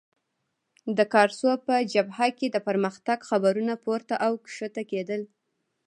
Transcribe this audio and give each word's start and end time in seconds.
د 0.97 0.99
کارسو 1.13 1.51
په 1.65 1.75
جبهه 1.93 2.27
کې 2.37 2.47
د 2.51 2.57
پرمختګ 2.67 3.19
خبرونه 3.29 3.73
پورته 3.83 4.15
او 4.25 4.33
کښته 4.45 4.83
کېدل. 4.91 5.21